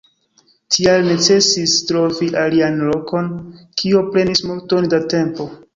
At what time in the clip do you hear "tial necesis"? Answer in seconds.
0.75-1.75